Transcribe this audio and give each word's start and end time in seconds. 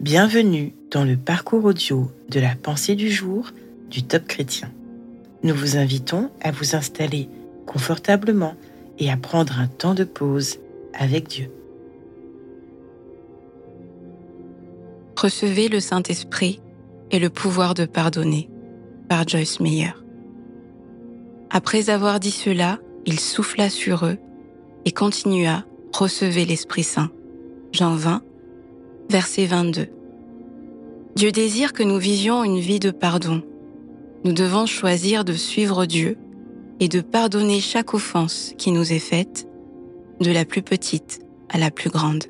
Bienvenue 0.00 0.74
dans 0.92 1.02
le 1.02 1.16
parcours 1.16 1.64
audio 1.64 2.08
de 2.28 2.38
la 2.38 2.54
pensée 2.54 2.94
du 2.94 3.10
jour 3.10 3.50
du 3.90 4.04
Top 4.04 4.28
Chrétien. 4.28 4.70
Nous 5.42 5.52
vous 5.52 5.76
invitons 5.76 6.30
à 6.40 6.52
vous 6.52 6.76
installer 6.76 7.28
confortablement 7.66 8.54
et 9.00 9.10
à 9.10 9.16
prendre 9.16 9.58
un 9.58 9.66
temps 9.66 9.94
de 9.94 10.04
pause 10.04 10.58
avec 10.94 11.26
Dieu. 11.26 11.50
Recevez 15.16 15.68
le 15.68 15.80
Saint-Esprit 15.80 16.60
et 17.10 17.18
le 17.18 17.28
pouvoir 17.28 17.74
de 17.74 17.84
pardonner 17.84 18.48
par 19.08 19.26
Joyce 19.26 19.58
Meyer. 19.58 19.94
Après 21.50 21.90
avoir 21.90 22.20
dit 22.20 22.30
cela, 22.30 22.78
il 23.04 23.18
souffla 23.18 23.68
sur 23.68 24.06
eux 24.06 24.18
et 24.84 24.92
continua 24.92 25.64
Recevez 25.92 26.44
l'Esprit 26.44 26.84
Saint. 26.84 27.10
Jean 27.72 27.96
20, 27.96 28.22
verset 29.08 29.46
22. 29.46 29.86
Dieu 31.16 31.32
désire 31.32 31.72
que 31.72 31.82
nous 31.82 31.98
vivions 31.98 32.44
une 32.44 32.58
vie 32.58 32.78
de 32.78 32.90
pardon. 32.90 33.42
Nous 34.24 34.32
devons 34.32 34.66
choisir 34.66 35.24
de 35.24 35.32
suivre 35.32 35.86
Dieu 35.86 36.18
et 36.80 36.88
de 36.88 37.00
pardonner 37.00 37.60
chaque 37.60 37.94
offense 37.94 38.52
qui 38.58 38.70
nous 38.70 38.92
est 38.92 38.98
faite, 38.98 39.48
de 40.20 40.30
la 40.30 40.44
plus 40.44 40.62
petite 40.62 41.20
à 41.48 41.58
la 41.58 41.70
plus 41.70 41.90
grande. 41.90 42.24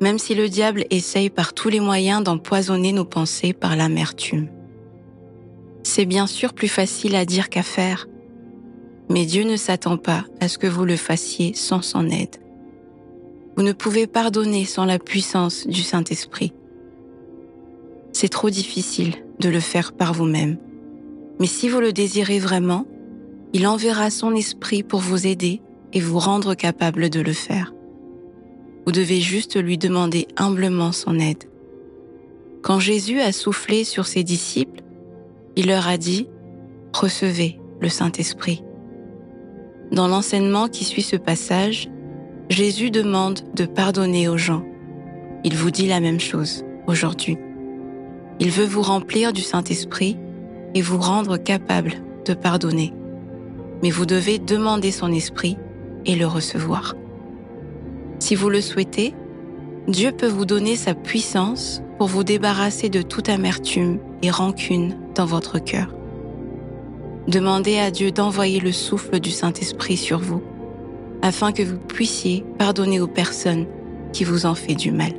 Même 0.00 0.18
si 0.18 0.34
le 0.34 0.48
diable 0.48 0.84
essaye 0.90 1.30
par 1.30 1.52
tous 1.52 1.68
les 1.68 1.80
moyens 1.80 2.22
d'empoisonner 2.22 2.92
nos 2.92 3.04
pensées 3.04 3.52
par 3.52 3.76
l'amertume. 3.76 4.48
C'est 5.82 6.06
bien 6.06 6.26
sûr 6.26 6.52
plus 6.52 6.68
facile 6.68 7.14
à 7.14 7.24
dire 7.24 7.48
qu'à 7.48 7.62
faire, 7.62 8.08
mais 9.08 9.24
Dieu 9.24 9.44
ne 9.44 9.56
s'attend 9.56 9.98
pas 9.98 10.24
à 10.40 10.48
ce 10.48 10.58
que 10.58 10.66
vous 10.66 10.84
le 10.84 10.96
fassiez 10.96 11.54
sans 11.54 11.82
son 11.82 12.08
aide. 12.08 12.36
Vous 13.56 13.62
ne 13.62 13.72
pouvez 13.72 14.06
pardonner 14.06 14.66
sans 14.66 14.84
la 14.84 14.98
puissance 14.98 15.66
du 15.66 15.80
Saint-Esprit. 15.80 16.52
C'est 18.12 18.28
trop 18.28 18.50
difficile 18.50 19.14
de 19.40 19.48
le 19.48 19.60
faire 19.60 19.92
par 19.92 20.12
vous-même. 20.12 20.58
Mais 21.40 21.46
si 21.46 21.68
vous 21.68 21.80
le 21.80 21.92
désirez 21.92 22.38
vraiment, 22.38 22.86
il 23.52 23.66
enverra 23.66 24.10
son 24.10 24.34
esprit 24.34 24.82
pour 24.82 25.00
vous 25.00 25.26
aider 25.26 25.62
et 25.92 26.00
vous 26.00 26.18
rendre 26.18 26.54
capable 26.54 27.08
de 27.08 27.20
le 27.20 27.32
faire. 27.32 27.72
Vous 28.84 28.92
devez 28.92 29.20
juste 29.20 29.56
lui 29.56 29.78
demander 29.78 30.28
humblement 30.36 30.92
son 30.92 31.18
aide. 31.18 31.44
Quand 32.62 32.78
Jésus 32.78 33.20
a 33.20 33.32
soufflé 33.32 33.84
sur 33.84 34.06
ses 34.06 34.22
disciples, 34.22 34.82
il 35.56 35.68
leur 35.68 35.88
a 35.88 35.96
dit, 35.96 36.28
Recevez 36.92 37.58
le 37.80 37.88
Saint-Esprit. 37.88 38.62
Dans 39.92 40.08
l'enseignement 40.08 40.68
qui 40.68 40.84
suit 40.84 41.02
ce 41.02 41.16
passage, 41.16 41.88
Jésus 42.48 42.92
demande 42.92 43.40
de 43.54 43.66
pardonner 43.66 44.28
aux 44.28 44.38
gens. 44.38 44.62
Il 45.42 45.56
vous 45.56 45.72
dit 45.72 45.88
la 45.88 45.98
même 45.98 46.20
chose 46.20 46.64
aujourd'hui. 46.86 47.36
Il 48.38 48.50
veut 48.50 48.64
vous 48.64 48.82
remplir 48.82 49.32
du 49.32 49.40
Saint-Esprit 49.40 50.16
et 50.74 50.80
vous 50.80 50.98
rendre 50.98 51.38
capable 51.38 51.94
de 52.24 52.34
pardonner. 52.34 52.92
Mais 53.82 53.90
vous 53.90 54.06
devez 54.06 54.38
demander 54.38 54.92
son 54.92 55.12
esprit 55.12 55.56
et 56.04 56.14
le 56.14 56.26
recevoir. 56.26 56.94
Si 58.20 58.36
vous 58.36 58.48
le 58.48 58.60
souhaitez, 58.60 59.12
Dieu 59.88 60.12
peut 60.12 60.28
vous 60.28 60.46
donner 60.46 60.76
sa 60.76 60.94
puissance 60.94 61.82
pour 61.98 62.06
vous 62.06 62.22
débarrasser 62.22 62.88
de 62.88 63.02
toute 63.02 63.28
amertume 63.28 63.98
et 64.22 64.30
rancune 64.30 64.96
dans 65.16 65.26
votre 65.26 65.58
cœur. 65.58 65.88
Demandez 67.26 67.78
à 67.78 67.90
Dieu 67.90 68.12
d'envoyer 68.12 68.60
le 68.60 68.70
souffle 68.70 69.18
du 69.18 69.32
Saint-Esprit 69.32 69.96
sur 69.96 70.20
vous, 70.20 70.42
afin 71.26 71.52
que 71.52 71.62
vous 71.62 71.78
puissiez 71.78 72.44
pardonner 72.56 73.00
aux 73.00 73.08
personnes 73.08 73.66
qui 74.12 74.24
vous 74.24 74.46
ont 74.46 74.54
fait 74.54 74.74
du 74.74 74.92
mal. 74.92 75.12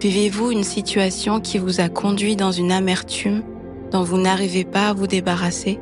Vivez-vous 0.00 0.50
une 0.50 0.62
situation 0.62 1.40
qui 1.40 1.58
vous 1.58 1.80
a 1.80 1.88
conduit 1.88 2.36
dans 2.36 2.52
une 2.52 2.72
amertume 2.72 3.42
dont 3.90 4.02
vous 4.02 4.18
n'arrivez 4.18 4.64
pas 4.64 4.88
à 4.88 4.92
vous 4.92 5.06
débarrasser? 5.06 5.78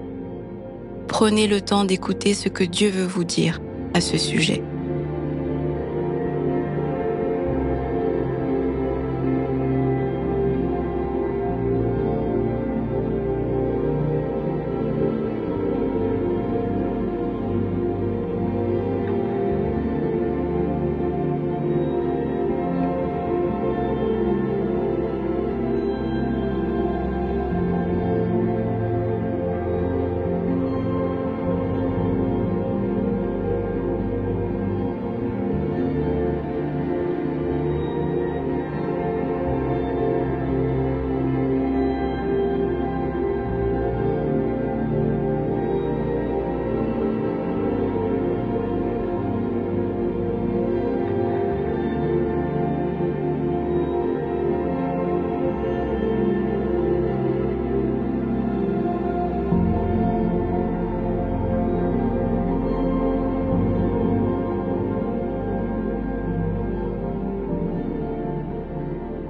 Prenez 1.09 1.47
le 1.47 1.61
temps 1.61 1.85
d'écouter 1.85 2.35
ce 2.35 2.49
que 2.49 2.65
Dieu 2.65 2.91
veut 2.91 3.07
vous 3.07 3.25
dire 3.25 3.61
à 3.95 4.01
ce 4.01 4.19
sujet. 4.19 4.63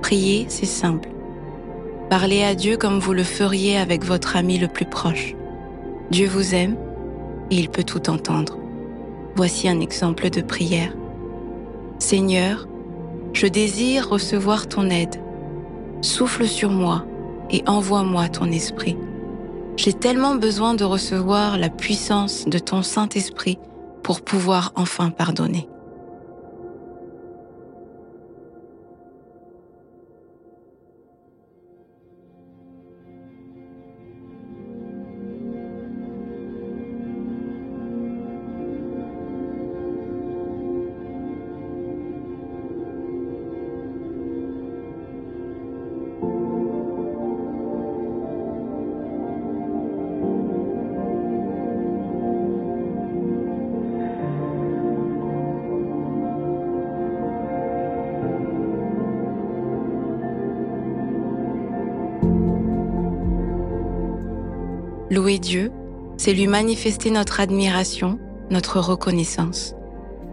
Prier, 0.08 0.46
c'est 0.48 0.64
simple. 0.64 1.10
Parlez 2.08 2.42
à 2.42 2.54
Dieu 2.54 2.78
comme 2.78 2.98
vous 2.98 3.12
le 3.12 3.24
feriez 3.24 3.76
avec 3.76 4.06
votre 4.06 4.36
ami 4.36 4.56
le 4.56 4.66
plus 4.66 4.86
proche. 4.86 5.34
Dieu 6.10 6.26
vous 6.26 6.54
aime 6.54 6.78
et 7.50 7.56
il 7.56 7.69
peut 7.69 7.84
tout 7.84 8.08
entendre. 8.08 8.56
Voici 9.36 9.68
un 9.68 9.80
exemple 9.80 10.30
de 10.30 10.41
prière. 10.41 10.94
Seigneur, 11.98 12.66
je 13.34 13.47
désire 13.48 14.08
recevoir 14.08 14.66
ton 14.66 14.88
aide. 14.88 15.16
Souffle 16.00 16.47
sur 16.47 16.70
moi 16.70 17.04
et 17.50 17.62
envoie-moi 17.66 18.30
ton 18.30 18.50
esprit. 18.50 18.97
J'ai 19.76 19.92
tellement 19.92 20.36
besoin 20.36 20.72
de 20.72 20.84
recevoir 20.84 21.58
la 21.58 21.68
puissance 21.68 22.47
de 22.47 22.58
ton 22.58 22.80
Saint-Esprit 22.80 23.58
pour 24.02 24.22
pouvoir 24.22 24.72
enfin 24.74 25.10
pardonner. 25.10 25.68
Louer 65.10 65.39
Dieu, 65.39 65.72
c'est 66.19 66.34
lui 66.34 66.47
manifester 66.47 67.10
notre 67.10 67.41
admiration, 67.41 68.19
notre 68.51 68.78
reconnaissance. 68.78 69.75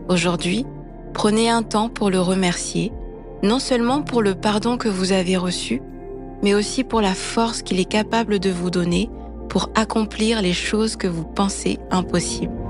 Aujourd'hui, 0.09 0.65
prenez 1.13 1.49
un 1.49 1.63
temps 1.63 1.87
pour 1.87 2.09
le 2.09 2.19
remercier, 2.19 2.91
non 3.41 3.59
seulement 3.59 4.01
pour 4.01 4.21
le 4.21 4.35
pardon 4.35 4.77
que 4.77 4.89
vous 4.89 5.13
avez 5.13 5.37
reçu, 5.37 5.81
mais 6.43 6.53
aussi 6.53 6.83
pour 6.83 6.99
la 6.99 7.13
force 7.13 7.61
qu'il 7.61 7.79
est 7.79 7.89
capable 7.89 8.39
de 8.39 8.49
vous 8.49 8.69
donner 8.69 9.09
pour 9.47 9.69
accomplir 9.75 10.41
les 10.41 10.51
choses 10.51 10.97
que 10.97 11.07
vous 11.07 11.23
pensez 11.23 11.79
impossibles. 11.89 12.64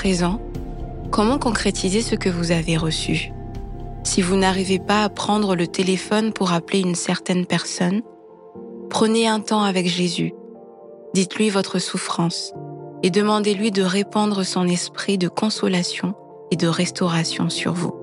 Présent, 0.00 0.40
comment 1.10 1.38
concrétiser 1.38 2.00
ce 2.00 2.14
que 2.14 2.30
vous 2.30 2.52
avez 2.52 2.78
reçu? 2.78 3.32
Si 4.02 4.22
vous 4.22 4.34
n'arrivez 4.34 4.78
pas 4.78 5.04
à 5.04 5.10
prendre 5.10 5.54
le 5.54 5.66
téléphone 5.66 6.32
pour 6.32 6.52
appeler 6.52 6.80
une 6.80 6.94
certaine 6.94 7.44
personne, 7.44 8.00
prenez 8.88 9.28
un 9.28 9.40
temps 9.40 9.62
avec 9.62 9.86
Jésus. 9.86 10.32
Dites-lui 11.12 11.50
votre 11.50 11.78
souffrance 11.78 12.54
et 13.02 13.10
demandez-lui 13.10 13.72
de 13.72 13.82
répandre 13.82 14.42
son 14.42 14.66
esprit 14.66 15.18
de 15.18 15.28
consolation 15.28 16.14
et 16.50 16.56
de 16.56 16.66
restauration 16.66 17.50
sur 17.50 17.74
vous. 17.74 17.99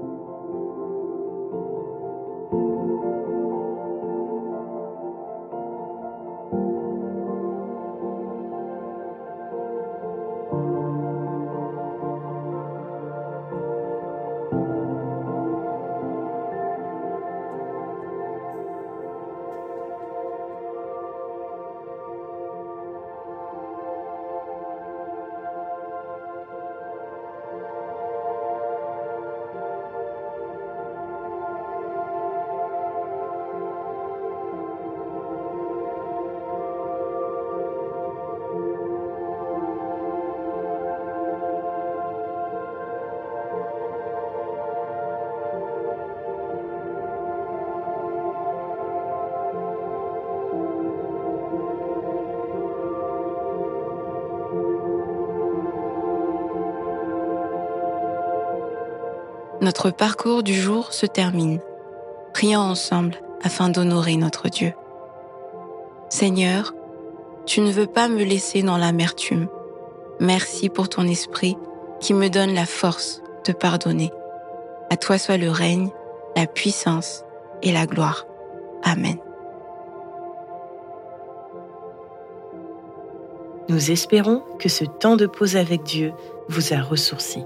Notre 59.67 59.91
parcours 59.91 60.43
du 60.43 60.53
jour 60.53 60.93
se 60.93 61.05
termine. 61.05 61.59
Prions 62.33 62.61
ensemble 62.61 63.17
afin 63.43 63.67
d'honorer 63.67 64.15
notre 64.15 64.47
Dieu. 64.47 64.71
Seigneur, 66.07 66.73
tu 67.45 67.59
ne 67.59 67.69
veux 67.69 67.85
pas 67.85 68.07
me 68.07 68.23
laisser 68.23 68.63
dans 68.63 68.77
l'amertume. 68.77 69.49
Merci 70.21 70.69
pour 70.69 70.87
ton 70.87 71.05
esprit 71.05 71.57
qui 71.99 72.13
me 72.13 72.29
donne 72.29 72.53
la 72.53 72.65
force 72.65 73.21
de 73.45 73.51
pardonner. 73.51 74.09
À 74.89 74.95
toi 74.95 75.17
soit 75.17 75.35
le 75.35 75.51
règne, 75.51 75.89
la 76.37 76.47
puissance 76.47 77.25
et 77.61 77.73
la 77.73 77.85
gloire. 77.85 78.25
Amen. 78.83 79.17
Nous 83.67 83.91
espérons 83.91 84.43
que 84.59 84.69
ce 84.69 84.85
temps 84.85 85.17
de 85.17 85.25
pause 85.25 85.57
avec 85.57 85.83
Dieu 85.83 86.13
vous 86.47 86.71
a 86.71 86.79
ressourci. 86.81 87.43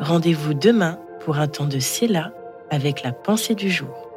Rendez-vous 0.00 0.54
demain 0.54 0.98
pour 1.24 1.38
un 1.38 1.48
temps 1.48 1.66
de 1.66 1.78
Silla 1.78 2.32
avec 2.70 3.02
la 3.02 3.12
pensée 3.12 3.54
du 3.54 3.70
jour. 3.70 4.11